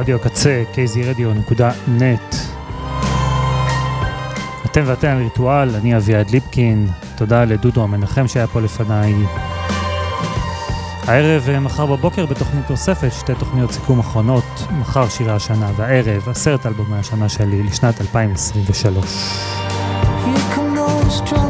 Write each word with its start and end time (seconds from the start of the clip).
רדיו 0.00 0.16
הקצה, 0.16 0.62
kzradio.net. 0.74 2.36
אתם 4.66 4.82
ואתן 4.86 5.08
על 5.08 5.22
ריטואל, 5.22 5.76
אני 5.76 5.96
אביעד 5.96 6.30
ליפקין, 6.30 6.88
תודה 7.16 7.44
לדודו 7.44 7.82
המנחם 7.82 8.28
שהיה 8.28 8.46
פה 8.46 8.60
לפניי. 8.60 9.14
הערב 11.06 11.42
ומחר 11.44 11.86
בבוקר 11.86 12.26
בתוכנית 12.26 12.70
נוספת, 12.70 13.12
שתי 13.12 13.32
תוכניות 13.38 13.72
סיכום 13.72 13.98
אחרונות, 13.98 14.66
מחר 14.70 15.08
שירי 15.08 15.32
השנה 15.32 15.70
והערב, 15.76 16.28
עשרת 16.28 16.66
אלבומי 16.66 16.96
השנה 16.96 17.28
שלי 17.28 17.62
לשנת 17.62 18.00
2023. 18.00 19.04
Here 20.24 20.54
come 20.54 20.76
those 20.76 21.49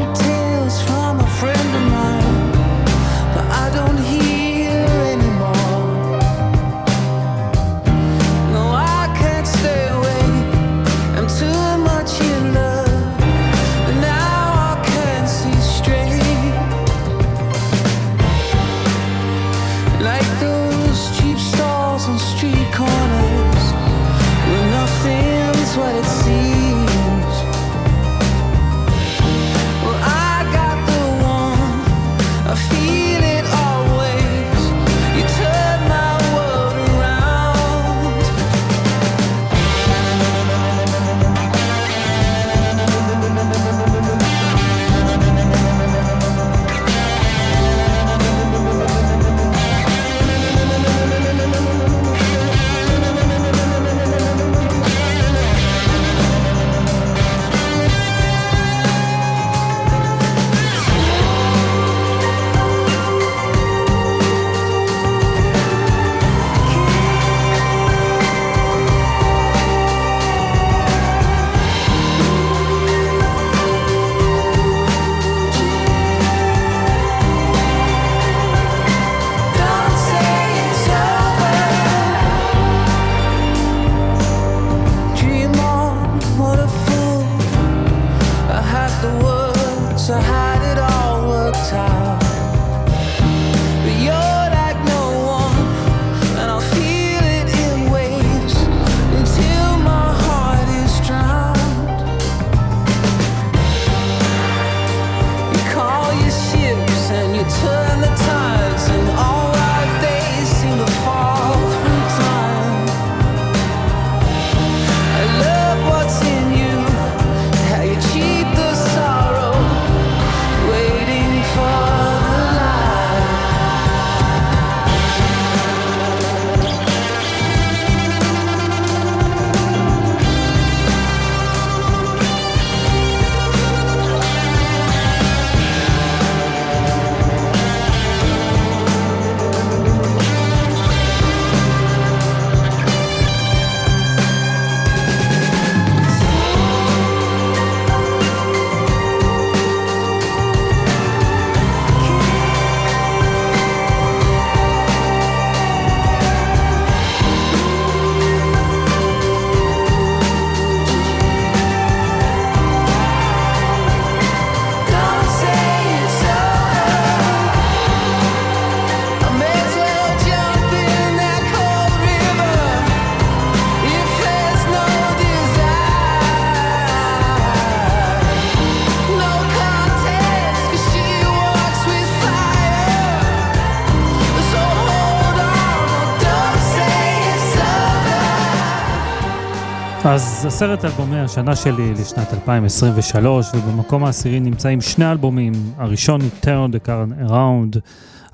אז 190.11 190.45
עשרת 190.45 190.85
אלבומי 190.85 191.19
השנה 191.19 191.55
שלי 191.55 191.93
לשנת 191.93 192.33
2023, 192.33 193.47
ובמקום 193.55 194.03
העשירי 194.03 194.39
נמצאים 194.39 194.81
שני 194.81 195.11
אלבומים. 195.11 195.53
הראשון 195.77 196.21
הוא 196.21 196.29
Turn 196.41 196.75
the 196.75 196.87
Current 196.87 197.29
Around, 197.29 197.79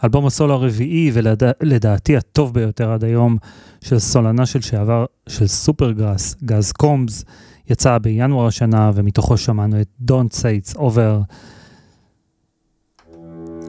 אלבום 0.03 0.25
הסולו 0.25 0.53
הרביעי 0.53 1.11
ולדעתי 1.13 2.17
הטוב 2.17 2.53
ביותר 2.53 2.91
עד 2.91 3.03
היום 3.03 3.37
של 3.83 3.99
סולנה 3.99 4.45
של 4.45 4.61
שעבר 4.61 5.05
של 5.29 5.47
סופרגראס, 5.47 6.35
גז 6.45 6.71
קומבס, 6.71 7.25
יצא 7.69 7.97
בינואר 7.97 8.47
השנה 8.47 8.91
ומתוכו 8.95 9.37
שמענו 9.37 9.81
את 9.81 9.87
Don't 10.11 10.33
Say 10.33 10.71
It's 10.71 10.77
Over. 10.77 11.33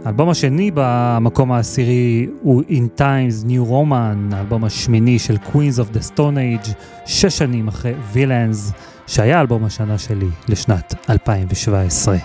האלבום 0.05 0.29
השני 0.29 0.71
במקום 0.75 1.53
העשירי 1.53 2.27
הוא 2.43 2.63
In 2.69 3.01
Times 3.01 3.47
New 3.47 3.71
Roman, 3.71 4.35
האלבום 4.35 4.65
השמיני 4.65 5.19
של 5.19 5.37
Queens 5.37 5.79
of 5.79 5.97
the 5.97 6.13
Stone 6.15 6.67
Age, 6.67 6.71
שש 7.07 7.39
שנים 7.39 7.69
אחרי 7.69 7.95
Villains, 8.15 8.73
שהיה 9.07 9.41
אלבום 9.41 9.65
השנה 9.65 9.99
שלי 9.99 10.29
לשנת 10.49 10.95
2017. 11.11 12.17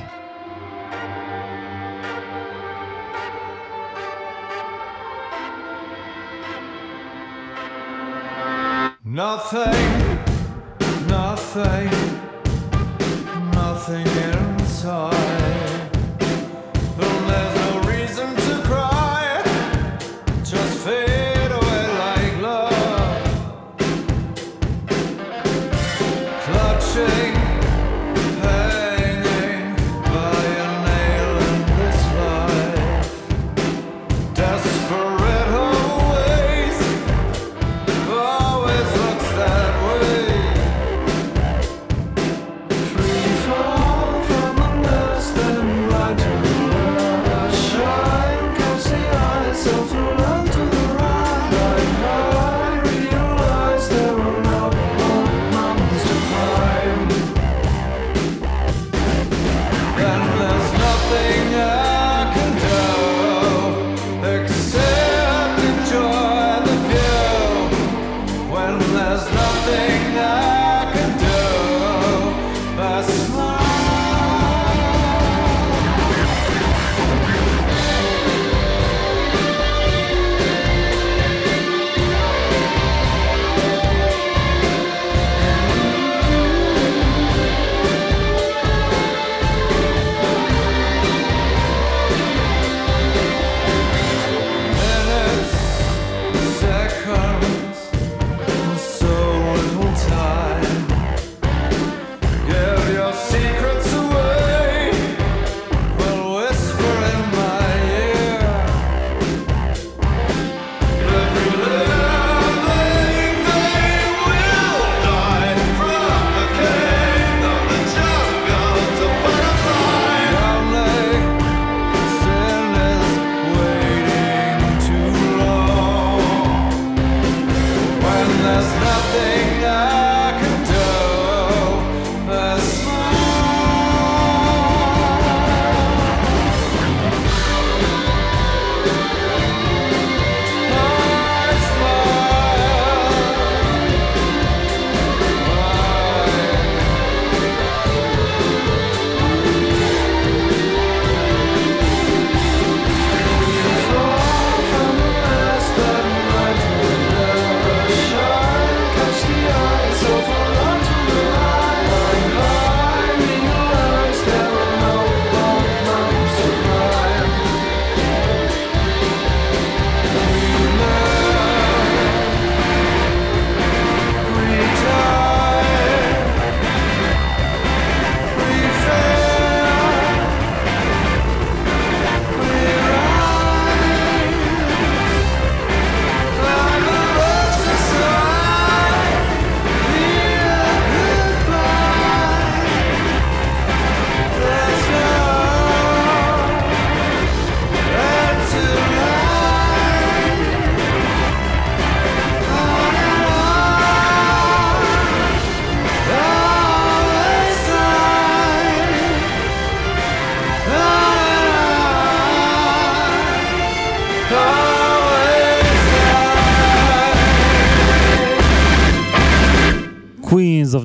Nothing, 9.06 10.18
nothing, 11.08 11.94
nothing 13.54 14.08
inside. 14.32 15.23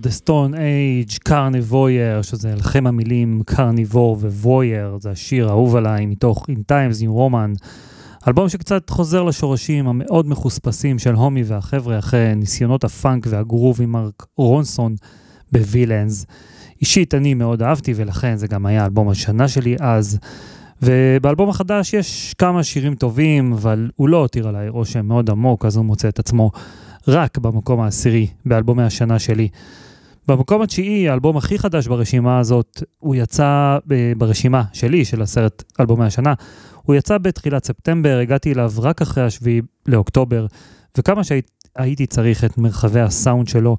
The 0.09 0.25
Stone 0.25 0.55
Age, 0.55 1.19
קרניבויר, 1.25 2.23
שזה 2.23 2.55
לכם 2.55 2.87
המילים 2.87 3.43
קרניבור 3.47 4.17
וויר, 4.21 4.99
זה 5.01 5.11
השיר 5.11 5.49
האהוב 5.49 5.77
עליי 5.77 6.07
מתוך 6.07 6.47
In 6.51 6.73
Times 6.73 7.03
New 7.03 7.19
Roman. 7.19 7.65
אלבום 8.29 8.49
שקצת 8.49 8.91
חוזר 8.91 9.23
לשורשים 9.23 9.89
המאוד 9.89 10.29
מחוספסים 10.29 10.99
של 10.99 11.15
הומי 11.15 11.43
והחבר'ה 11.43 11.99
אחרי 11.99 12.35
ניסיונות 12.35 12.85
הפאנק 12.85 13.27
והגרוב 13.31 13.83
עם 13.83 13.93
מרק 13.93 14.27
רונסון 14.37 14.95
בווילאנס. 15.53 16.27
אישית 16.81 17.15
אני 17.15 17.35
מאוד 17.35 17.63
אהבתי 17.63 17.93
ולכן 17.97 18.37
זה 18.37 18.47
גם 18.47 18.67
היה 18.67 18.85
אלבום 18.85 19.09
השנה 19.09 19.49
שלי 19.49 19.77
אז. 19.81 20.19
ובאלבום 20.83 21.49
החדש 21.49 21.95
יש 21.95 22.35
כמה 22.39 22.63
שירים 22.63 22.95
טובים, 22.95 23.53
אבל 23.53 23.91
הוא 23.97 24.09
לא 24.09 24.17
הותיר 24.17 24.49
עליי 24.49 24.69
רושם 24.69 25.07
מאוד 25.07 25.31
עמוק, 25.31 25.65
אז 25.65 25.77
הוא 25.77 25.85
מוצא 25.85 26.09
את 26.09 26.19
עצמו 26.19 26.51
רק 27.09 27.39
במקום 27.39 27.81
העשירי 27.81 28.27
באלבומי 28.47 28.83
השנה 28.83 29.19
שלי. 29.19 29.49
במקום 30.29 30.63
התשיעי, 30.63 31.09
האלבום 31.09 31.37
הכי 31.37 31.59
חדש 31.59 31.87
ברשימה 31.87 32.39
הזאת, 32.39 32.83
הוא 32.99 33.15
יצא 33.15 33.79
ברשימה 34.17 34.63
שלי, 34.73 35.05
של 35.05 35.23
עשרת 35.23 35.65
אלבומי 35.81 36.05
השנה. 36.05 36.35
הוא 36.83 36.97
יצא 36.97 37.19
בתחילת 37.19 37.65
ספטמבר, 37.65 38.19
הגעתי 38.23 38.53
אליו 38.53 38.73
רק 38.79 39.03
אחרי 39.03 39.25
השביעי 39.25 39.61
לאוקטובר, 39.87 40.47
וכמה 40.99 41.23
שהייתי 41.25 42.07
צריך 42.07 42.45
את 42.45 42.59
מרחבי 42.59 43.01
הסאונד 43.01 43.49
שלו, 43.49 43.77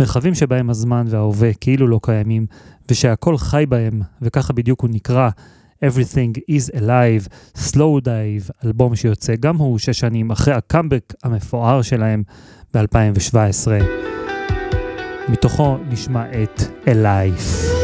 מרחבים 0.00 0.34
שבהם 0.34 0.70
הזמן 0.70 1.04
וההווה 1.08 1.52
כאילו 1.54 1.88
לא 1.88 2.00
קיימים, 2.02 2.46
ושהכל 2.90 3.38
חי 3.38 3.64
בהם, 3.68 4.00
וככה 4.22 4.52
בדיוק 4.52 4.80
הוא 4.80 4.90
נקרא, 4.92 5.30
Everything 5.84 6.40
is 6.50 6.76
Alive, 6.78 7.28
Slow 7.58 8.04
Dive, 8.04 8.50
אלבום 8.64 8.96
שיוצא 8.96 9.34
גם 9.40 9.56
הוא 9.56 9.78
שש 9.78 10.00
שנים 10.00 10.30
אחרי 10.30 10.54
הקאמבק 10.54 11.14
המפואר 11.24 11.82
שלהם 11.82 12.22
ב-2017. 12.74 13.68
מתוכו 15.28 15.78
נשמע 15.90 16.24
את 16.42 16.60
Alive. 16.86 17.75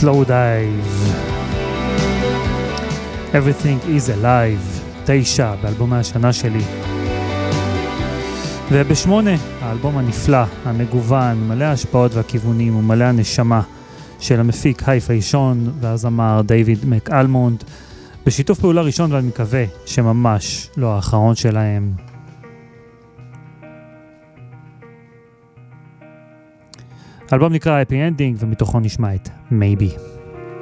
slow 0.00 0.24
dive. 0.24 0.90
Everything 3.32 3.78
is 3.96 4.10
alive, 4.10 4.82
תשע 5.06 5.54
באלבומי 5.62 5.96
השנה 5.96 6.32
שלי. 6.32 6.62
ובשמונה, 8.72 9.30
האלבום 9.60 9.98
הנפלא, 9.98 10.44
המגוון, 10.64 11.48
מלא 11.48 11.64
ההשפעות 11.64 12.14
והכיוונים 12.14 12.76
ומלא 12.76 13.04
הנשמה 13.04 13.62
של 14.20 14.40
המפיק 14.40 14.88
הייף 14.88 15.10
ראשון 15.10 15.72
והזמר 15.80 16.40
דיוויד 16.46 16.78
מקאלמונד, 16.88 17.64
בשיתוף 18.26 18.60
פעולה 18.60 18.82
ראשון 18.82 19.12
ואני 19.12 19.28
מקווה 19.28 19.64
שממש 19.86 20.70
לא 20.76 20.94
האחרון 20.94 21.34
שלהם. 21.34 22.15
האלבום 27.30 27.52
נקרא 27.52 27.82
Happy 27.82 27.92
Ending 27.92 28.36
ומתוכו 28.38 28.80
נשמע 28.80 29.14
את 29.14 29.28
Maybe. 29.52 29.98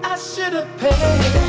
I 0.02 1.43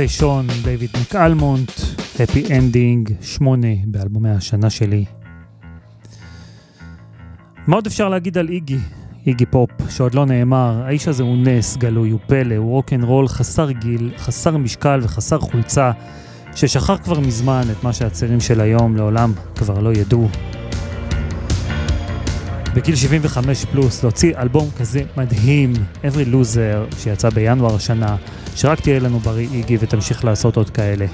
Hifi 0.00 0.20
Sean, 0.20 0.46
דיוויד 0.64 0.90
מקאלמונט, 1.00 1.70
Happy 2.20 2.58
Ending, 2.58 3.10
שמונה 3.20 3.68
באלבומי 3.84 4.30
השנה 4.30 4.70
שלי. 4.70 5.04
מה 7.66 7.76
עוד 7.76 7.86
אפשר 7.86 8.08
להגיד 8.08 8.38
על 8.38 8.48
איגי? 8.48 8.78
איגי 9.26 9.46
פופ, 9.46 9.70
שעוד 9.90 10.14
לא 10.14 10.26
נאמר, 10.26 10.82
האיש 10.84 11.08
הזה 11.08 11.22
הוא 11.22 11.36
נס, 11.36 11.76
גלוי, 11.76 12.10
הוא 12.10 12.20
פלא, 12.26 12.54
הוא 12.54 12.82
רול 13.02 13.28
חסר 13.28 13.70
גיל, 13.70 14.10
חסר 14.16 14.56
משקל 14.56 15.00
וחסר 15.02 15.38
חולצה, 15.38 15.90
ששכח 16.54 16.98
כבר 17.04 17.20
מזמן 17.20 17.62
את 17.72 17.84
מה 17.84 17.92
שהצעירים 17.92 18.40
של 18.40 18.60
היום 18.60 18.96
לעולם 18.96 19.32
כבר 19.54 19.80
לא 19.80 19.92
ידעו. 19.92 20.28
בגיל 22.74 22.96
75 22.96 23.64
פלוס, 23.64 24.02
להוציא 24.02 24.36
אלבום 24.38 24.68
כזה 24.78 25.02
מדהים, 25.16 25.72
Every 26.04 26.32
Loser, 26.32 26.96
שיצא 26.98 27.30
בינואר 27.30 27.74
השנה, 27.74 28.16
שרק 28.54 28.80
תהיה 28.80 29.00
לנו 29.00 29.18
בריא 29.18 29.48
איגי 29.52 29.76
ותמשיך 29.80 30.24
לעשות 30.24 30.56
עוד 30.56 30.70
כאלה. 30.70 31.06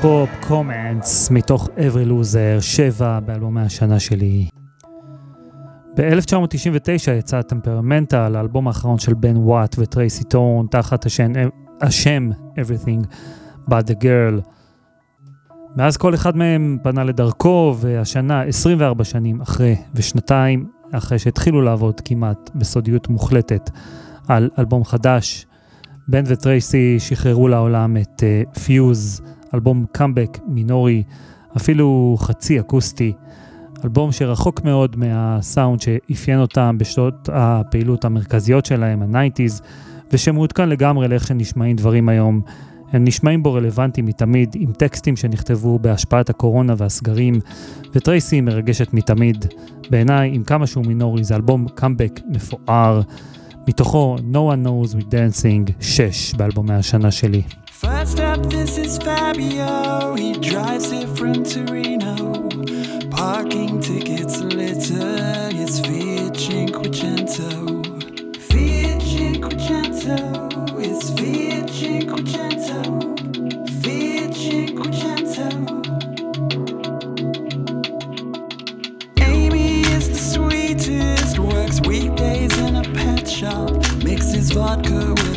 פופ, 0.00 0.30
Comments, 0.48 1.30
מתוך 1.30 1.68
Every 1.68 2.08
Loser, 2.08 2.60
שבע 2.60 3.20
באלבומי 3.20 3.60
השנה 3.60 4.00
שלי. 4.00 4.48
ב-1999 5.96 7.10
יצא 7.18 7.42
Temperamental, 7.42 8.36
האלבום 8.36 8.68
האחרון 8.68 8.98
של 8.98 9.14
בן 9.14 9.36
וואט 9.36 9.76
וטרייסי 9.78 10.24
טורן, 10.24 10.66
תחת 10.66 11.06
השם, 11.06 11.32
השם 11.80 12.30
Everything 12.56 13.06
But 13.70 13.88
the 13.88 13.94
Girl. 14.02 14.48
מאז 15.76 15.96
כל 15.96 16.14
אחד 16.14 16.36
מהם 16.36 16.78
פנה 16.82 17.04
לדרכו, 17.04 17.74
והשנה, 17.80 18.42
24 18.42 19.04
שנים 19.04 19.40
אחרי, 19.40 19.76
ושנתיים 19.94 20.66
אחרי 20.92 21.18
שהתחילו 21.18 21.62
לעבוד 21.62 22.00
כמעט 22.00 22.50
בסודיות 22.54 23.08
מוחלטת 23.08 23.70
על 24.28 24.50
אלבום 24.58 24.84
חדש, 24.84 25.46
בן 26.08 26.22
וטרייסי 26.26 26.96
שחררו 26.98 27.48
לעולם 27.48 27.96
את 27.96 28.22
Fuse, 28.64 29.20
אה, 29.24 29.35
אלבום 29.54 29.84
קאמבק 29.92 30.38
מינורי, 30.46 31.02
אפילו 31.56 32.16
חצי 32.20 32.60
אקוסטי, 32.60 33.12
אלבום 33.84 34.12
שרחוק 34.12 34.64
מאוד 34.64 34.96
מהסאונד 34.96 35.80
שאפיין 35.80 36.40
אותם 36.40 36.76
בשעות 36.78 37.28
הפעילות 37.32 38.04
המרכזיות 38.04 38.66
שלהם, 38.66 39.16
ה-90's, 39.16 39.62
ושמעודכן 40.12 40.68
לגמרי 40.68 41.08
לאיך 41.08 41.26
שנשמעים 41.26 41.76
דברים 41.76 42.08
היום. 42.08 42.40
הם 42.92 43.04
נשמעים 43.04 43.42
בו 43.42 43.52
רלוונטיים 43.52 44.06
מתמיד, 44.06 44.56
עם 44.58 44.72
טקסטים 44.72 45.16
שנכתבו 45.16 45.78
בהשפעת 45.78 46.30
הקורונה 46.30 46.74
והסגרים, 46.76 47.34
וטרייסי 47.94 48.40
מרגשת 48.40 48.94
מתמיד. 48.94 49.46
בעיניי, 49.90 50.30
עם 50.34 50.44
כמה 50.44 50.66
שהוא 50.66 50.86
מינורי, 50.86 51.24
זה 51.24 51.36
אלבום 51.36 51.66
קאמבק 51.74 52.20
מפואר. 52.28 53.00
מתוכו 53.68 54.16
No 54.32 54.36
One 54.36 54.66
Knows 54.66 54.94
We 54.94 55.02
Dancing 55.02 55.72
6 55.80 56.34
באלבומי 56.34 56.74
השנה 56.74 57.10
שלי. 57.10 57.42
First 57.76 58.20
up, 58.20 58.42
this 58.46 58.78
is 58.78 58.96
Fabio. 58.96 60.14
He 60.14 60.32
drives 60.32 60.90
here 60.90 61.06
from 61.08 61.44
Torino. 61.44 62.48
Parking 63.10 63.82
tickets 63.82 64.40
littered. 64.40 65.52
It's 65.54 65.80
Fiat 65.80 66.32
Cinquecento. 66.32 67.84
Fiat 68.48 69.02
Cinquecento. 69.02 70.16
It's 70.80 71.10
Fiat 71.10 71.68
Cinquecento. 71.68 72.80
Fiat 73.82 74.30
Cinquecento. 74.32 75.46
Amy 79.20 79.82
is 79.82 80.08
the 80.08 80.18
sweetest. 80.18 81.38
Works 81.38 81.82
weekdays 81.82 82.56
in 82.56 82.76
a 82.76 82.82
pet 82.94 83.28
shop. 83.28 83.70
Mixes 84.02 84.50
vodka 84.52 85.12
with 85.12 85.35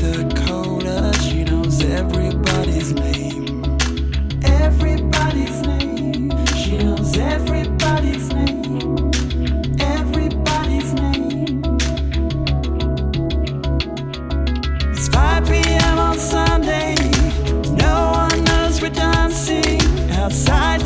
Outside 20.29 20.78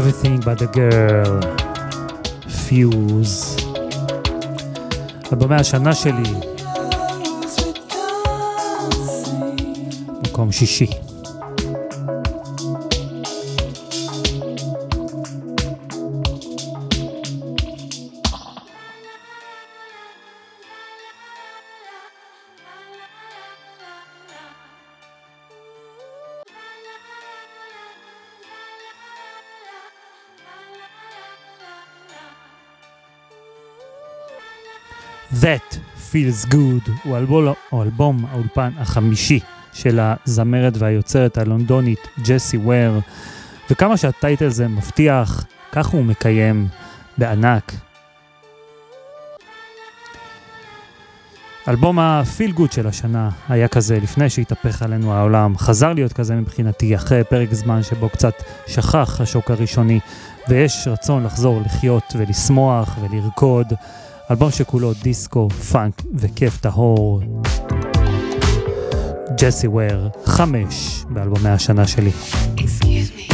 Everything 0.00 0.40
but 0.40 0.60
a 0.60 0.66
girl, 0.66 1.40
Fuse. 2.48 3.64
אלבומי 5.32 5.54
השנה 5.54 5.94
שלי, 5.94 6.32
מקום 10.22 10.52
שישי. 10.52 11.03
Feels 36.14 36.52
Good 36.52 36.90
הוא 37.04 37.16
אלבום, 37.16 37.52
או 37.72 37.82
אלבום 37.82 38.24
האולפן 38.30 38.70
החמישי 38.78 39.40
של 39.72 40.00
הזמרת 40.02 40.72
והיוצרת 40.78 41.38
הלונדונית 41.38 41.98
ג'סי 42.24 42.56
וויר, 42.56 43.00
וכמה 43.70 43.96
שהטייטל 43.96 44.48
זה 44.48 44.68
מבטיח, 44.68 45.44
כך 45.72 45.86
הוא 45.86 46.04
מקיים 46.04 46.68
בענק. 47.18 47.72
אלבום 51.68 51.98
הפיל 51.98 52.52
גוד 52.52 52.72
של 52.72 52.86
השנה 52.86 53.30
היה 53.48 53.68
כזה 53.68 53.98
לפני 54.02 54.30
שהתהפך 54.30 54.82
עלינו 54.82 55.12
העולם, 55.12 55.58
חזר 55.58 55.92
להיות 55.92 56.12
כזה 56.12 56.34
מבחינתי 56.34 56.94
אחרי 56.94 57.24
פרק 57.24 57.54
זמן 57.54 57.82
שבו 57.82 58.08
קצת 58.08 58.34
שכח 58.66 59.20
השוק 59.20 59.50
הראשוני, 59.50 60.00
ויש 60.48 60.88
רצון 60.88 61.24
לחזור 61.24 61.60
לחיות 61.60 62.04
ולשמוח 62.16 62.98
ולרקוד. 63.00 63.72
אלבום 64.30 64.50
שכולו 64.50 64.92
דיסקו, 65.02 65.50
פאנק 65.50 66.02
וכיף 66.14 66.60
טהור. 66.60 67.22
ג'סי 69.40 69.66
וויר, 69.66 70.08
חמש 70.24 71.04
באלבומי 71.10 71.48
השנה 71.48 71.86
שלי. 71.86 72.10
Excuse 72.56 73.30
me. 73.30 73.33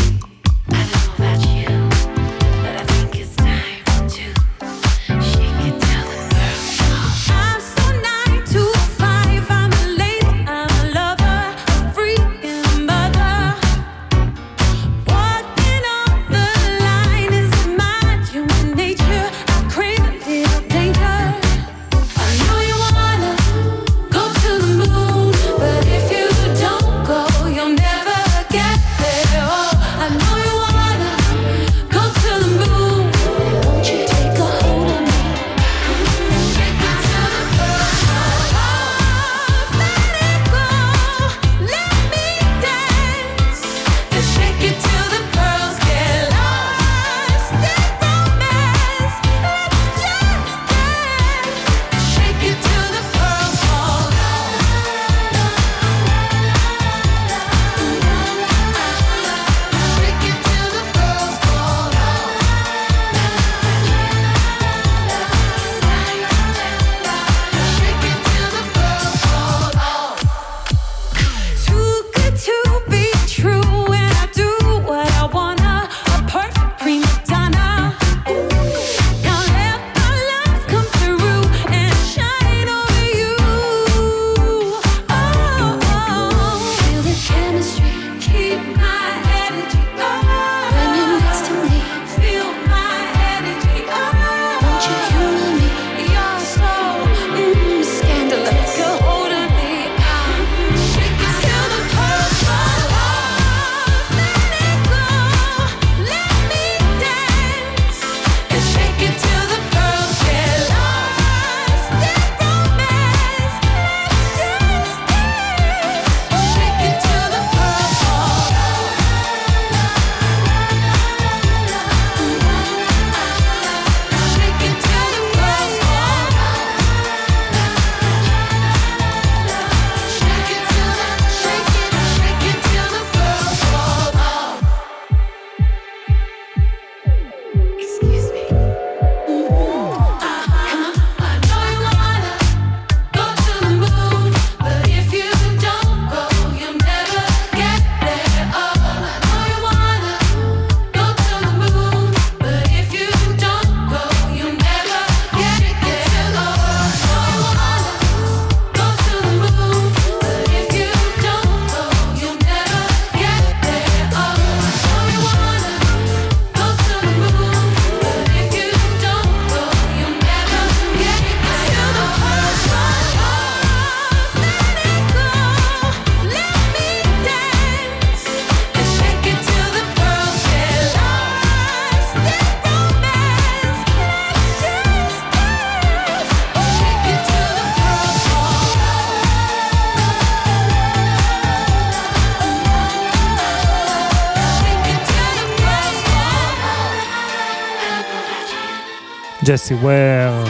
ג'סי 199.51 199.75
וויר, 199.75 200.45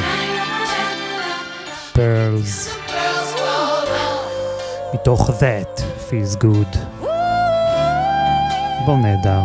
פרלס, 1.93 2.77
מתוך 4.95 5.31
That 5.31 5.81
Feels 5.81 6.43
Good. 6.43 6.79
אלבום 8.81 9.03
נהדר. 9.03 9.41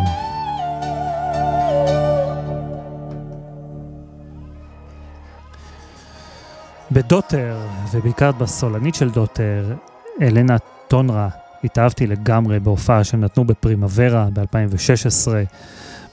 בדוטר, 6.92 7.56
ובעיקר 7.92 8.32
בסולנית 8.32 8.94
של 8.94 9.10
דוטר, 9.10 9.74
אלנה 10.22 10.56
טונרה, 10.88 11.28
התאהבתי 11.64 12.06
לגמרי 12.06 12.60
בהופעה 12.60 13.04
שהם 13.04 13.20
נתנו 13.20 13.44
בפרימוורה 13.44 14.28
ב-2016. 14.32 15.28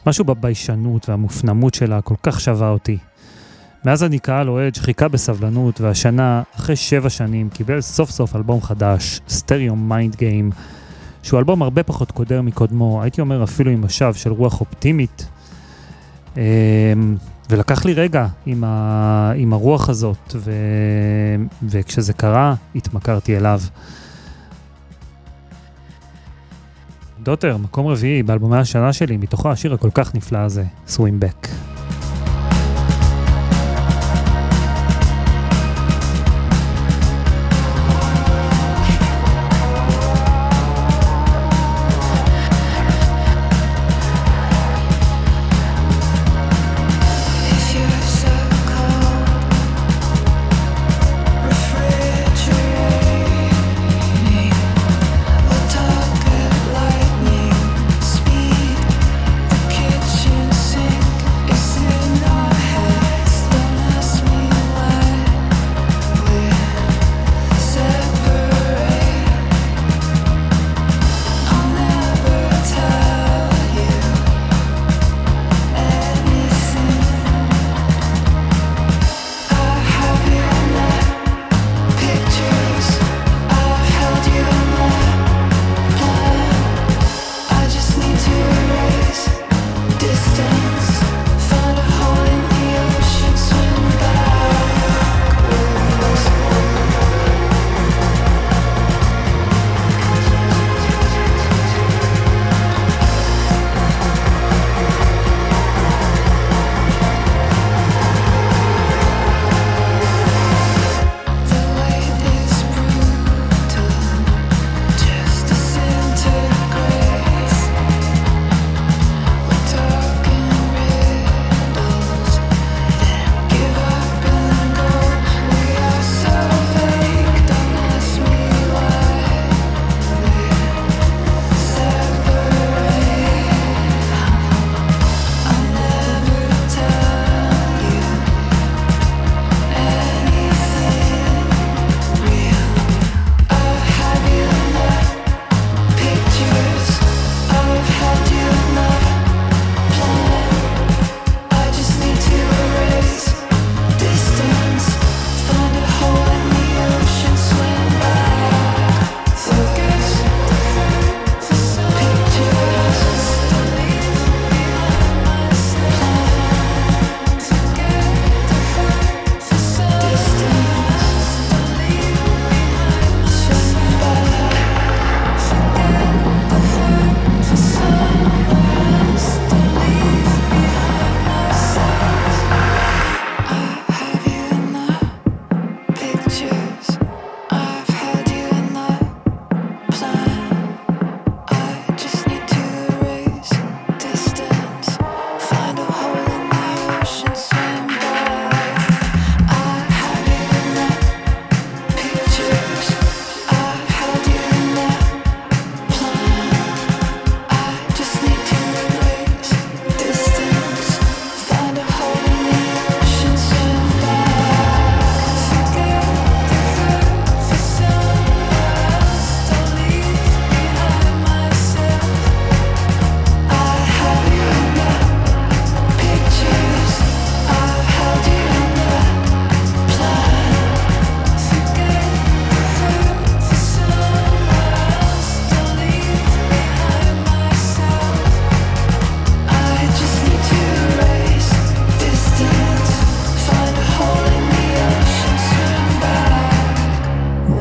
משהו 0.07 0.25
בביישנות 0.25 1.09
והמופנמות 1.09 1.73
שלה 1.73 2.01
כל 2.01 2.15
כך 2.23 2.41
שובה 2.41 2.69
אותי. 2.69 2.97
מאז 3.85 4.03
אני 4.03 4.19
קהל 4.19 4.49
אוהד 4.49 4.75
שחיכה 4.75 5.07
בסבלנות, 5.07 5.81
והשנה, 5.81 6.43
אחרי 6.55 6.75
שבע 6.75 7.09
שנים, 7.09 7.49
קיבל 7.49 7.81
סוף 7.81 8.09
סוף 8.09 8.35
אלבום 8.35 8.61
חדש, 8.61 9.19
Stereo 9.29 9.75
Mind 9.75 10.15
Game, 10.15 10.51
שהוא 11.23 11.39
אלבום 11.39 11.61
הרבה 11.61 11.83
פחות 11.83 12.11
קודר 12.11 12.41
מקודמו, 12.41 13.03
הייתי 13.03 13.21
אומר 13.21 13.43
אפילו 13.43 13.71
עם 13.71 13.85
משב 13.85 14.13
של 14.13 14.31
רוח 14.31 14.61
אופטימית. 14.61 15.27
אמ, 16.37 16.41
ולקח 17.49 17.85
לי 17.85 17.93
רגע 17.93 18.27
עם, 18.45 18.63
ה... 18.63 19.31
עם 19.35 19.53
הרוח 19.53 19.89
הזאת, 19.89 20.35
ו... 20.35 20.51
וכשזה 21.63 22.13
קרה, 22.13 22.55
התמכרתי 22.75 23.37
אליו. 23.37 23.61
דוטר, 27.23 27.57
מקום 27.57 27.87
רביעי 27.87 28.23
באלבומי 28.23 28.57
השנה 28.57 28.93
שלי, 28.93 29.17
מתוכו 29.17 29.51
השיר 29.51 29.73
הכל 29.73 29.89
כך 29.93 30.15
נפלא 30.15 30.37
הזה, 30.37 30.63
Swim 30.87 31.23
Back. 31.23 31.72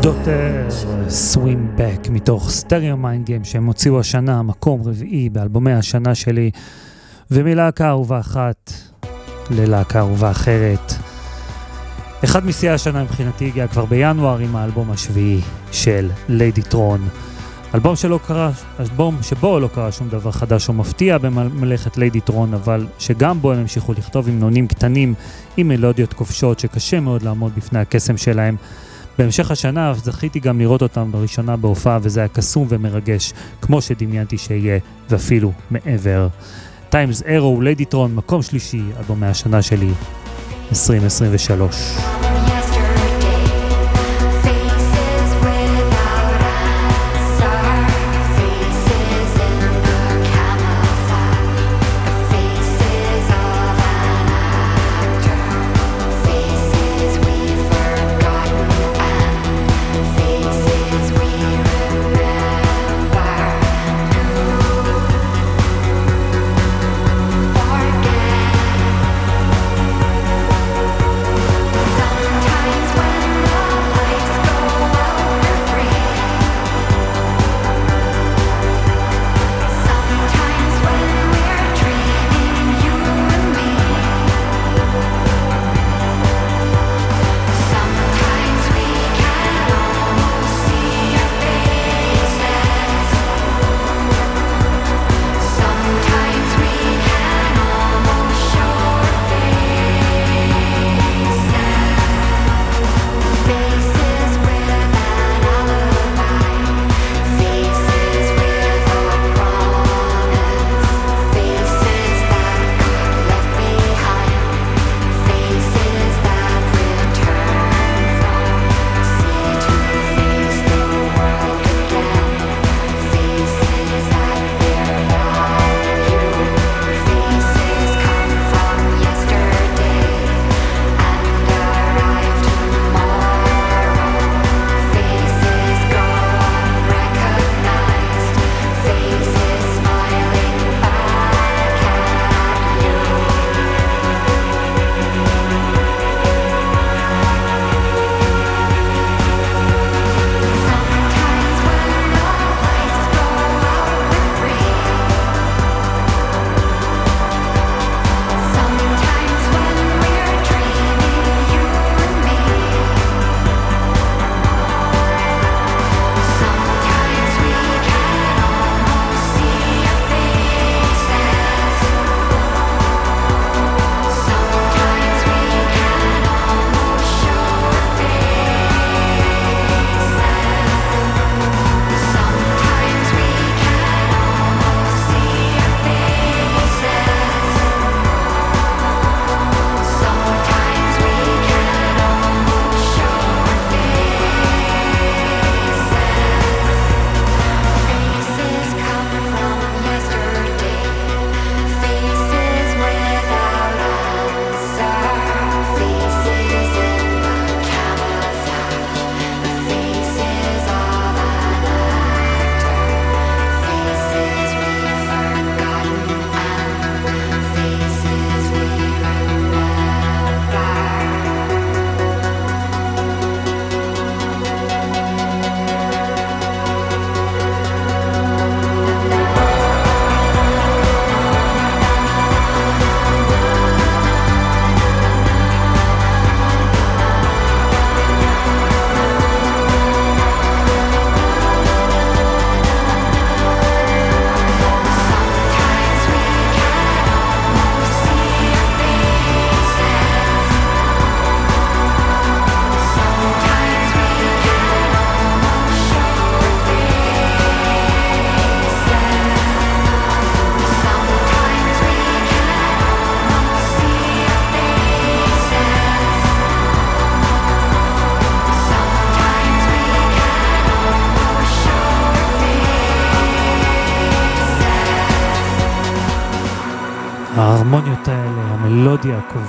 Daughter, 0.03 0.66
Swim 1.09 1.71
Back 1.77 2.09
מתוך 2.11 2.51
Stereo 2.51 2.97
Mind 2.97 3.27
Game 3.27 3.45
שהם 3.45 3.67
הוציאו 3.67 4.01
השנה, 4.01 4.43
מקום 4.43 4.83
רביעי 4.85 5.29
באלבומי 5.29 5.73
השנה 5.73 6.15
שלי, 6.15 6.51
ומלהקה 7.31 7.89
אהובה 7.89 8.20
אחת 8.20 8.72
ללהקה 9.51 9.99
אהובה 9.99 10.31
אחרת. 10.31 10.93
אחד 12.24 12.47
משיאי 12.47 12.72
השנה 12.72 13.03
מבחינתי 13.03 13.47
הגיע 13.47 13.66
כבר 13.66 13.85
בינואר 13.85 14.39
עם 14.39 14.57
האלבום 14.57 14.91
השביעי 14.91 15.41
של 15.72 16.11
ליידיטרון. 16.28 17.09
אלבום 17.74 17.97
שלא 17.97 18.20
קרה, 18.26 18.51
אלבום 18.81 19.22
שבו 19.22 19.61
לא 19.61 19.68
קרה 19.74 19.93
שום 19.93 20.09
דבר 20.09 20.31
חדש 20.31 20.68
או 20.68 20.74
מפתיע 20.74 21.18
בממלכת 21.18 21.97
ליידיטרון, 21.97 22.55
אבל 22.55 22.87
שגם 22.99 23.41
בו 23.41 23.53
הם 23.53 23.59
המשיכו 23.59 23.93
לכתוב 23.93 24.29
המנונים 24.29 24.66
קטנים 24.66 25.14
עם 25.57 25.68
מלודיות 25.68 26.12
כובשות 26.12 26.59
שקשה 26.59 27.01
מאוד 27.01 27.22
לעמוד 27.22 27.53
בפני 27.57 27.79
הקסם 27.79 28.16
שלהם. 28.16 28.57
בהמשך 29.19 29.51
השנה 29.51 29.95
זכיתי 29.95 30.41
גם 30.41 30.59
לראות 30.59 30.83
אותם 30.83 31.11
לראשונה 31.15 31.57
בהופעה 31.57 31.99
וזה 32.03 32.21
היה 32.21 32.29
קסום 32.29 32.67
ומרגש, 32.71 33.33
כמו 33.63 33.83
שדמיינתי 33.83 34.39
שיהיה, 34.39 34.79
ואפילו 35.11 35.53
מעבר. 35.71 36.29
טיימס 36.91 37.23
אירו, 37.23 37.61
ליידי 37.61 37.85
טרון, 37.85 38.15
מקום 38.15 38.43
שלישי, 38.43 38.83
אלבומי 38.99 39.27
השנה 39.27 39.63
שלי, 39.63 39.91
2023. 40.71 42.32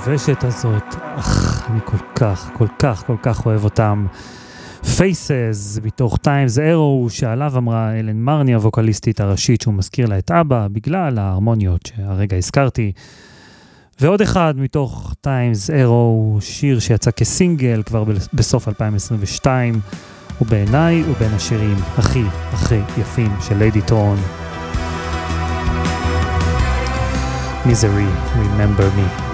הכובשת 0.04 0.44
הזאת, 0.44 0.94
אך, 1.16 1.66
אני 1.70 1.80
כל 1.84 1.96
כך, 2.14 2.50
כל 2.52 2.66
כך, 2.78 3.06
כל 3.06 3.16
כך 3.22 3.46
אוהב 3.46 3.64
אותם. 3.64 4.06
Faces, 4.82 5.84
מתוך 5.84 6.16
Times 6.16 6.56
Arrow, 6.56 7.10
שעליו 7.10 7.52
אמרה 7.56 7.98
אלן 7.98 8.16
מרני, 8.16 8.54
הווקליסטית 8.54 9.20
הראשית, 9.20 9.60
שהוא 9.60 9.74
מזכיר 9.74 10.06
לה 10.06 10.18
את 10.18 10.30
אבא, 10.30 10.68
בגלל 10.72 11.18
ההרמוניות 11.18 11.80
שהרגע 11.86 12.36
הזכרתי. 12.36 12.92
ועוד 14.00 14.20
אחד 14.20 14.54
מתוך 14.56 15.14
Times 15.26 15.70
Arrow, 15.70 16.40
שיר 16.40 16.78
שיצא 16.78 17.10
כסינגל 17.10 17.82
כבר 17.82 18.04
בסוף 18.32 18.68
2022, 18.68 19.80
ובעיניי 20.40 21.00
הוא 21.00 21.14
בין 21.20 21.34
השירים 21.34 21.76
הכי 21.98 22.24
הכי 22.52 22.80
יפים 22.98 23.32
של 23.40 23.56
ליידי 23.56 23.82
טרון. 23.82 24.16
Misery, 27.66 28.10
Remember 28.36 28.88
Me. 28.96 29.33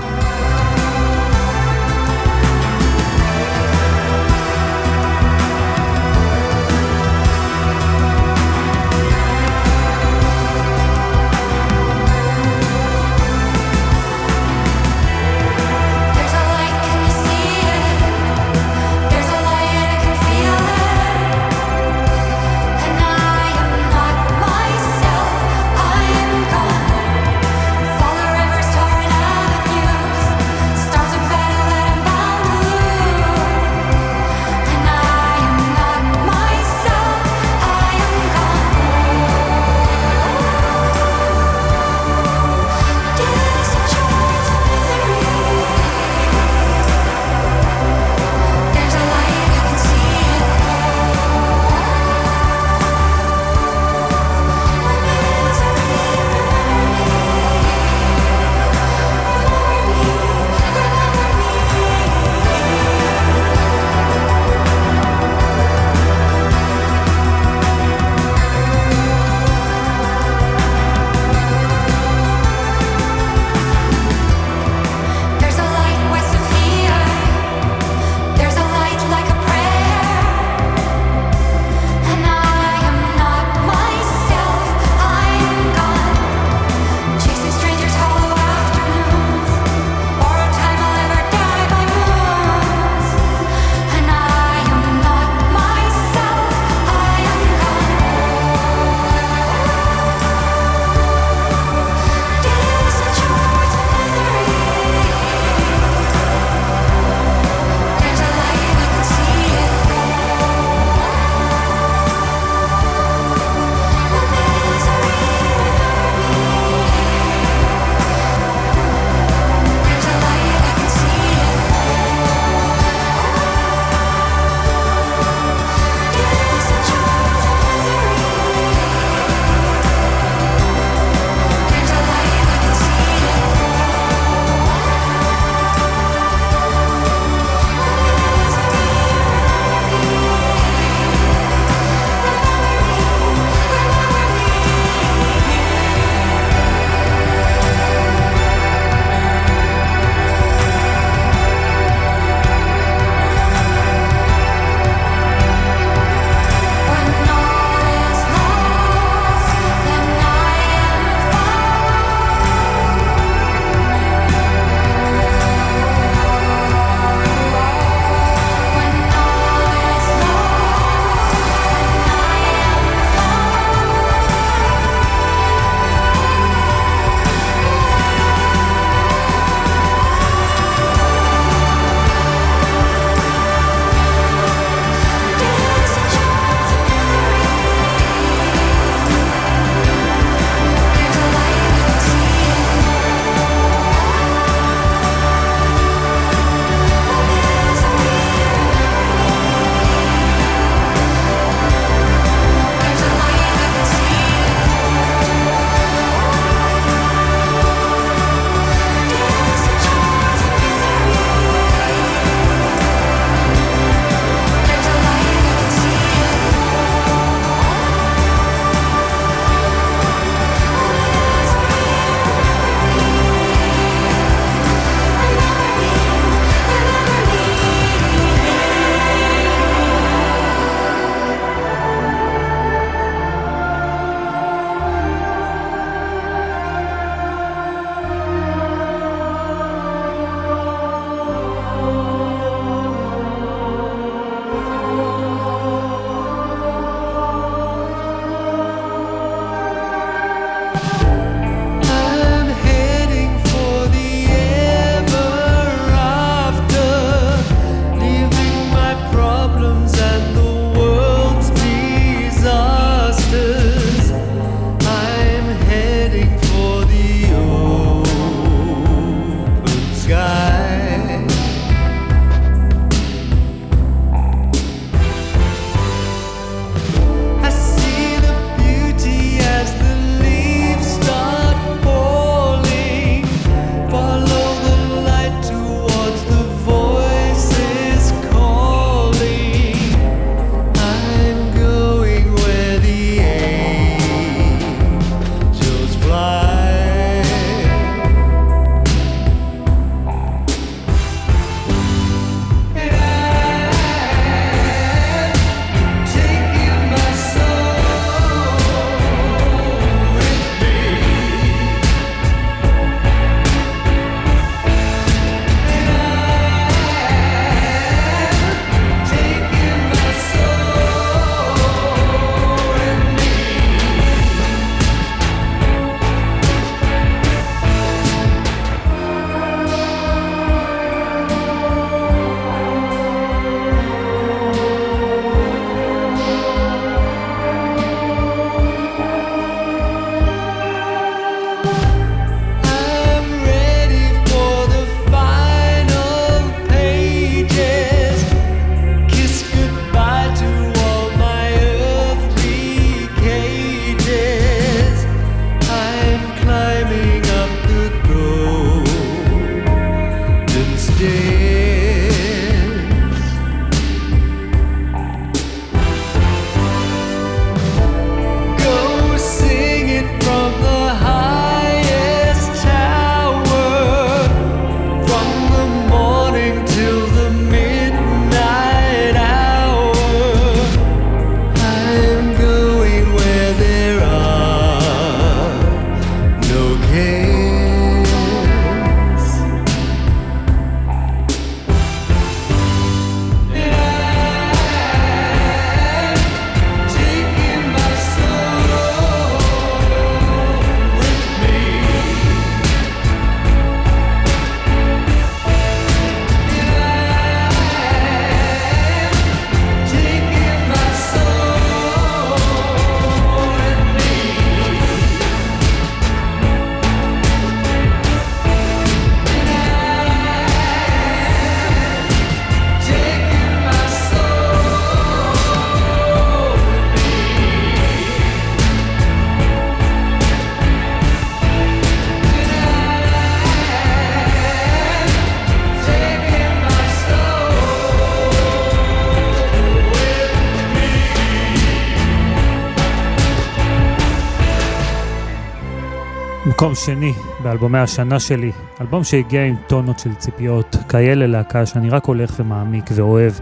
מקום 446.80 446.94
שני 446.94 447.12
באלבומי 447.42 447.78
השנה 447.78 448.20
שלי, 448.20 448.52
אלבום 448.80 449.04
שהגיע 449.04 449.44
עם 449.44 449.56
טונות 449.68 449.98
של 449.98 450.14
ציפיות, 450.14 450.76
כאלה 450.88 451.26
להקה 451.26 451.66
שאני 451.66 451.90
רק 451.90 452.04
הולך 452.04 452.34
ומעמיק 452.38 452.84
ואוהב 452.94 453.32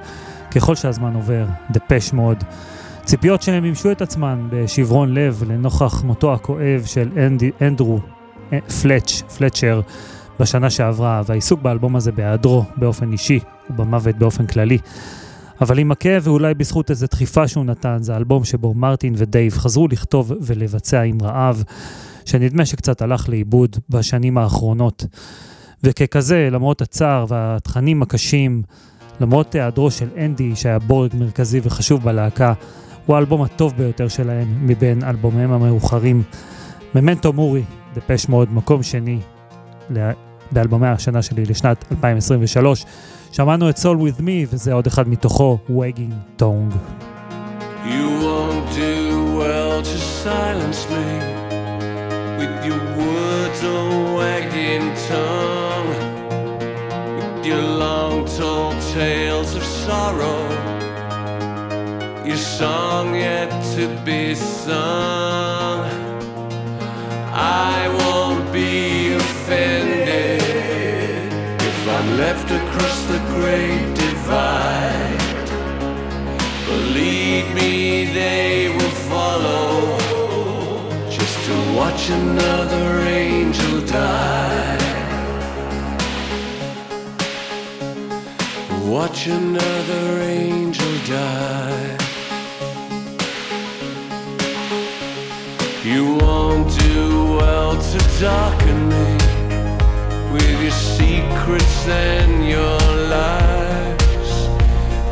ככל 0.50 0.74
שהזמן 0.74 1.14
עובר, 1.14 1.46
דפש 1.70 2.12
מאוד. 2.12 2.44
ציפיות 3.04 3.42
שהם 3.42 3.62
מימשו 3.62 3.92
את 3.92 4.02
עצמן 4.02 4.48
בשברון 4.50 5.14
לב 5.14 5.42
לנוכח 5.46 6.02
מותו 6.04 6.34
הכואב 6.34 6.82
של 6.84 7.08
אנדי, 7.16 7.50
אנדרו 7.62 8.00
אה, 8.52 8.58
פלץ', 8.60 9.22
פלצ'ר 9.38 9.80
בשנה 10.40 10.70
שעברה, 10.70 11.22
והעיסוק 11.26 11.62
באלבום 11.62 11.96
הזה 11.96 12.12
בהיעדרו 12.12 12.64
באופן 12.76 13.12
אישי 13.12 13.40
ובמוות 13.70 14.16
באופן 14.16 14.46
כללי. 14.46 14.78
אבל 15.60 15.78
עם 15.78 15.92
הכאב 15.92 16.22
ואולי 16.26 16.54
בזכות 16.54 16.90
איזו 16.90 17.06
דחיפה 17.10 17.48
שהוא 17.48 17.64
נתן, 17.64 17.98
זה 18.00 18.16
אלבום 18.16 18.44
שבו 18.44 18.74
מרטין 18.74 19.14
ודייב 19.16 19.52
חזרו 19.52 19.88
לכתוב 19.88 20.32
ולבצע 20.40 21.00
עם 21.00 21.18
רעב, 21.22 21.64
שנדמה 22.28 22.66
שקצת 22.66 23.02
הלך 23.02 23.28
לאיבוד 23.28 23.76
בשנים 23.90 24.38
האחרונות. 24.38 25.04
וככזה, 25.82 26.48
למרות 26.52 26.82
הצער 26.82 27.24
והתכנים 27.28 28.02
הקשים, 28.02 28.62
למרות 29.20 29.54
היעדרו 29.54 29.90
של 29.90 30.08
אנדי, 30.16 30.56
שהיה 30.56 30.78
בורג 30.78 31.10
מרכזי 31.14 31.60
וחשוב 31.62 32.02
בלהקה, 32.02 32.52
הוא 33.06 33.16
האלבום 33.16 33.42
הטוב 33.42 33.74
ביותר 33.76 34.08
שלהם 34.08 34.66
מבין 34.66 35.04
אלבומיהם 35.04 35.52
המאוחרים. 35.52 36.22
ממנטו 36.94 37.32
מורי, 37.32 37.62
דפש 37.94 38.28
מאוד, 38.28 38.52
מקום 38.52 38.82
שני 38.82 39.18
באלבומי 40.52 40.86
השנה 40.86 41.22
שלי 41.22 41.44
לשנת 41.44 41.84
2023. 41.92 42.84
שמענו 43.32 43.70
את 43.70 43.76
Soul 43.76 43.80
With 43.80 44.20
Me, 44.20 44.46
וזה 44.50 44.72
עוד 44.72 44.86
אחד 44.86 45.08
מתוכו, 45.08 45.58
Wagging 45.68 46.40
Tongue. 46.42 46.74
You 47.84 48.06
won't 48.24 48.66
do 48.76 48.94
well 49.40 49.82
to 49.82 49.98
silence 50.24 50.90
me 50.90 51.47
with 52.38 52.64
your 52.64 52.78
words 52.96 53.64
or 53.64 54.14
wagging 54.18 54.94
tongue, 55.08 55.88
with 57.16 57.46
your 57.46 57.60
long 57.60 58.26
told 58.26 58.80
tales 58.94 59.56
of 59.56 59.64
sorrow, 59.64 60.40
your 62.24 62.36
song 62.36 63.16
yet 63.16 63.50
to 63.74 63.88
be 64.04 64.36
sung. 64.36 65.80
I 67.34 67.88
won't 68.00 68.52
be 68.52 69.14
offended 69.14 70.40
if 71.70 71.88
I'm 71.96 72.08
left 72.18 72.48
across 72.60 72.98
the 73.12 73.20
great 73.34 73.86
divide. 74.04 75.18
Believe 76.66 77.52
me, 77.52 78.04
they 78.12 78.68
will 78.68 78.96
follow 79.10 79.77
watch 81.78 82.10
another 82.10 82.88
angel 83.02 83.80
die. 83.86 84.78
Watch 88.84 89.28
another 89.28 90.04
angel 90.22 90.94
die. 91.06 91.96
You 95.84 96.16
won't 96.16 96.68
do 96.80 97.36
well 97.38 97.74
to 97.90 97.98
darken 98.20 98.78
me 98.94 99.10
with 100.32 100.56
your 100.64 100.76
secrets 100.96 101.86
and 101.86 102.48
your 102.54 102.80
lies 103.14 103.98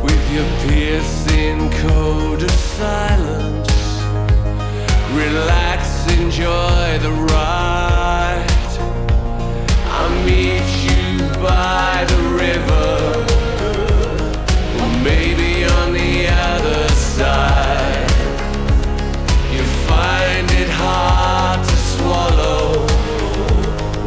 with 0.03 0.23
your 0.35 0.49
piercing 0.65 1.59
code 1.83 2.43
of 2.43 2.51
silence. 2.51 3.77
Relax, 5.23 5.86
enjoy 6.27 6.99
the 6.99 7.11
ride. 7.31 8.45
I'll 9.95 10.25
meet 10.25 10.67
you 10.87 11.19
by 11.41 12.03
the 12.11 12.21
river, 12.43 12.89
or 14.79 14.89
maybe 15.09 15.63
on 15.79 15.93
the 15.93 16.27
other 16.27 16.89
side. 16.89 18.11
You 19.55 19.63
find 19.87 20.51
it 20.51 20.69
hard 20.69 21.59
to 21.65 21.77
swallow 21.93 22.85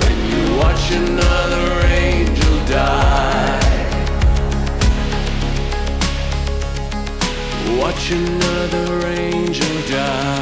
when 0.01 0.16
you 0.31 0.43
watch 0.61 0.85
another 1.03 1.68
angel 1.87 2.57
die. 2.66 3.61
Watch 7.81 8.11
another 8.11 9.07
angel 9.07 9.77
die. 9.89 10.39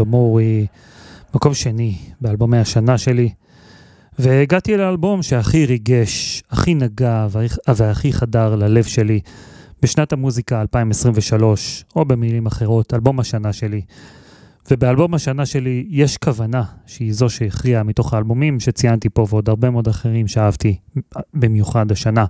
מוד, 0.00 0.04
ממנטו 0.04 0.04
מורי, 0.04 0.66
מקום 1.34 1.54
שני 1.54 1.98
באלבומי 2.20 2.58
השנה 2.58 2.98
שלי. 2.98 3.30
והגעתי 4.18 4.74
אל 4.74 4.80
האלבום 4.80 5.22
שהכי 5.22 5.66
ריגש, 5.66 6.42
הכי 6.50 6.74
נגע 6.74 7.26
והכי 7.76 8.12
חדר 8.12 8.56
ללב 8.56 8.84
שלי 8.84 9.20
בשנת 9.82 10.12
המוזיקה 10.12 10.60
2023, 10.60 11.84
או 11.96 12.04
במילים 12.04 12.46
אחרות, 12.46 12.94
אלבום 12.94 13.20
השנה 13.20 13.52
שלי. 13.52 13.82
ובאלבום 14.70 15.14
השנה 15.14 15.46
שלי 15.46 15.86
יש 15.88 16.16
כוונה 16.16 16.62
שהיא 16.86 17.12
זו 17.12 17.30
שהכריעה 17.30 17.82
מתוך 17.82 18.14
האלבומים 18.14 18.60
שציינתי 18.60 19.08
פה 19.08 19.26
ועוד 19.28 19.48
הרבה 19.48 19.70
מאוד 19.70 19.88
אחרים 19.88 20.28
שאהבתי 20.28 20.76
במיוחד 21.34 21.92
השנה. 21.92 22.24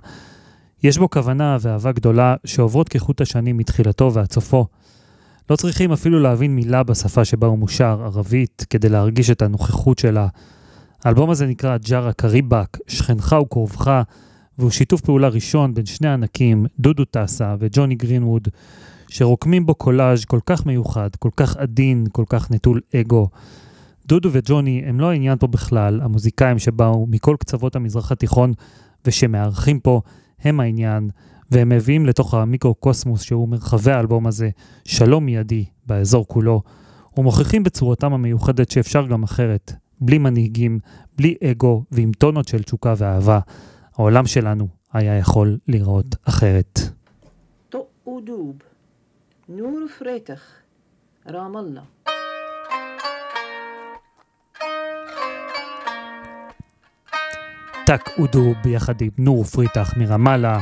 יש 0.83 0.97
בו 0.97 1.09
כוונה 1.09 1.57
ואהבה 1.61 1.91
גדולה 1.91 2.35
שעוברות 2.45 2.89
כחוט 2.89 3.21
השנים 3.21 3.57
מתחילתו 3.57 4.13
ועד 4.13 4.31
סופו. 4.31 4.67
לא 5.49 5.55
צריכים 5.55 5.91
אפילו 5.91 6.19
להבין 6.19 6.55
מילה 6.55 6.83
בשפה 6.83 7.25
שבה 7.25 7.47
הוא 7.47 7.57
מושר, 7.57 8.01
ערבית, 8.03 8.65
כדי 8.69 8.89
להרגיש 8.89 9.29
את 9.29 9.41
הנוכחות 9.41 9.99
שלה. 9.99 10.27
האלבום 11.03 11.29
הזה 11.29 11.45
נקרא 11.45 11.77
ג'ארה 11.77 12.13
קריבק, 12.13 12.77
שכנך 12.87 13.35
וקרובך, 13.41 14.01
והוא 14.57 14.71
שיתוף 14.71 15.01
פעולה 15.01 15.27
ראשון 15.27 15.73
בין 15.73 15.85
שני 15.85 16.07
ענקים, 16.07 16.65
דודו 16.79 17.05
טסה 17.05 17.55
וג'וני 17.59 17.95
גרינווד, 17.95 18.47
שרוקמים 19.07 19.65
בו 19.65 19.75
קולאז' 19.75 20.25
כל 20.25 20.39
כך 20.45 20.65
מיוחד, 20.65 21.09
כל 21.19 21.29
כך 21.37 21.57
עדין, 21.57 22.05
כל 22.11 22.23
כך 22.29 22.51
נטול 22.51 22.81
אגו. 22.95 23.29
דודו 24.05 24.29
וג'וני 24.31 24.83
הם 24.85 24.99
לא 24.99 25.09
העניין 25.09 25.37
פה 25.37 25.47
בכלל, 25.47 26.01
המוזיקאים 26.01 26.59
שבאו 26.59 27.07
מכל 27.07 27.35
קצוות 27.39 27.75
המזרח 27.75 28.11
התיכון 28.11 28.53
ושמארחים 29.05 29.79
פה 29.79 30.01
הם 30.41 30.59
העניין, 30.59 31.09
והם 31.53 31.69
מביאים 31.69 32.05
לתוך 32.05 32.33
המיקרו-קוסמוס, 32.33 33.21
שהוא 33.21 33.49
מרחבי 33.49 33.91
האלבום 33.91 34.27
הזה, 34.27 34.49
שלום 34.85 35.25
מיידי 35.25 35.65
באזור 35.85 36.27
כולו, 36.27 36.61
ומוכיחים 37.17 37.63
בצורתם 37.63 38.13
המיוחדת 38.13 38.71
שאפשר 38.71 39.07
גם 39.07 39.23
אחרת, 39.23 39.73
בלי 40.01 40.17
מנהיגים, 40.17 40.79
בלי 41.17 41.35
אגו 41.51 41.83
ועם 41.91 42.11
טונות 42.11 42.47
של 42.47 42.63
תשוקה 42.63 42.93
ואהבה. 42.97 43.39
העולם 43.95 44.25
שלנו 44.25 44.67
היה 44.93 45.17
יכול 45.17 45.57
לראות 45.67 46.15
אחרת. 46.23 46.79
טאק 57.85 58.09
אודו 58.17 58.53
ביחד 58.63 59.01
עם 59.01 59.09
נור 59.17 59.43
פריטח 59.43 59.97
מרמאללה. 59.97 60.59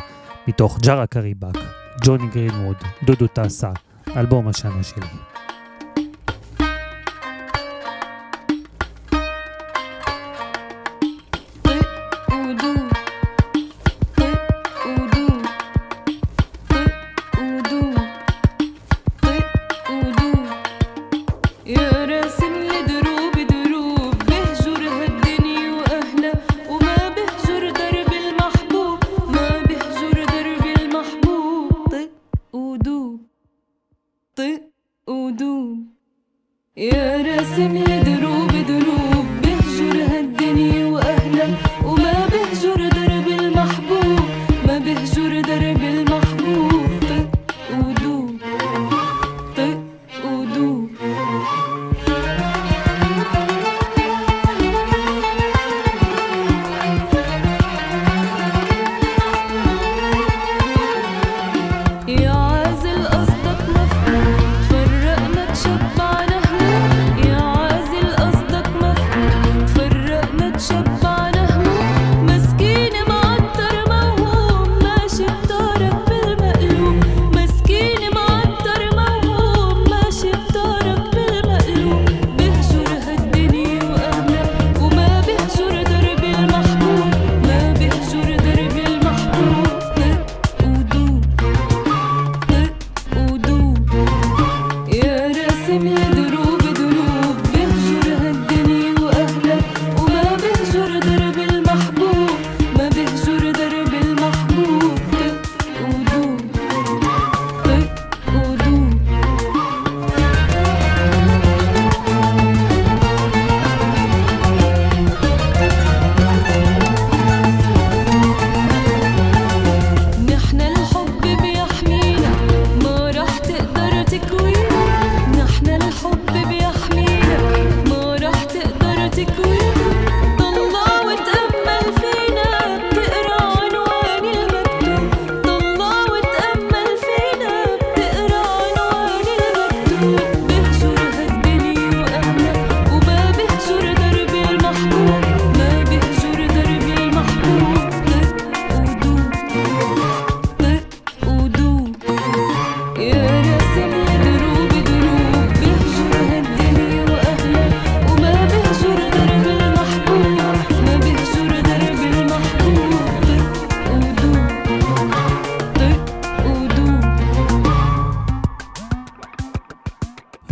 מתוך 0.48 0.80
ג'ארה 0.80 1.08
קריבק, 1.08 1.58
ג'וני 2.06 2.28
גרינווד, 2.28 2.76
דודו 3.04 3.28
טסה, 3.28 3.72
אלבום 4.18 4.48
השנה 4.48 4.84
שלי. 4.84 5.31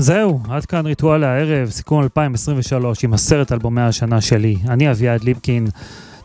זהו, 0.01 0.39
עד 0.49 0.65
כאן 0.65 0.85
ריטואל 0.85 1.23
הערב, 1.23 1.69
סיכום 1.69 2.03
2023 2.03 3.03
עם 3.03 3.13
עשרת 3.13 3.51
אלבומי 3.51 3.81
השנה 3.81 4.21
שלי. 4.21 4.55
אני 4.67 4.91
אביעד 4.91 5.23
ליבקין. 5.23 5.67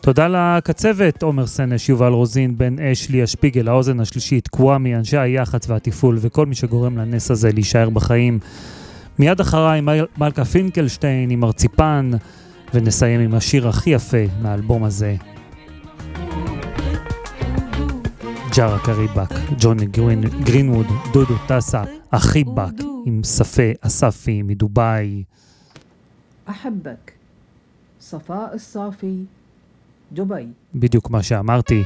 תודה 0.01 0.27
לקצבת, 0.27 1.23
עומר 1.23 1.47
סנש, 1.47 1.89
יובל 1.89 2.11
רוזין, 2.11 2.57
בן 2.57 2.79
אש, 2.79 3.09
ליה 3.09 3.27
שפיגל, 3.27 3.67
האוזן 3.67 3.99
השלישית, 3.99 4.47
קוואמי, 4.47 4.95
אנשי 4.95 5.17
היח"צ 5.17 5.69
והתפעול 5.69 6.17
וכל 6.21 6.45
מי 6.45 6.55
שגורם 6.55 6.97
לנס 6.97 7.31
הזה 7.31 7.51
להישאר 7.51 7.89
בחיים. 7.89 8.39
מיד 9.19 9.39
אחריי 9.39 9.81
מל- 9.81 10.05
מלכה 10.17 10.45
פינקלשטיין 10.45 11.29
עם 11.29 11.39
מרציפן, 11.39 12.11
ונסיים 12.73 13.19
עם 13.21 13.33
השיר 13.33 13.67
הכי 13.67 13.89
יפה 13.89 14.23
מהאלבום 14.41 14.83
הזה, 14.83 15.15
ג'ארה 18.55 18.79
קריבק, 18.79 19.29
ג'וני 19.59 19.85
גרין, 19.85 20.21
גרינווד, 20.43 20.85
דודו 21.13 21.33
טסה, 21.47 21.83
אחי 22.09 22.43
באק, 22.43 22.73
עם 23.05 23.21
ספה 23.23 23.71
אספי 23.81 24.41
מדובאי. 24.41 25.23
בדיוק 30.75 31.09
מה 31.09 31.23
שאמרתי. 31.23 31.83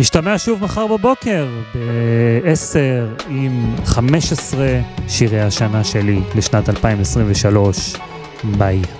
נשתמע 0.00 0.38
שוב 0.38 0.64
מחר 0.64 0.86
בבוקר 0.86 1.48
ב-10 1.74 3.22
עם 3.28 3.74
15 3.84 4.66
שירי 5.08 5.40
השנה 5.40 5.84
שלי 5.84 6.20
לשנת 6.34 6.68
2023. 6.68 7.96
ביי. 8.58 8.99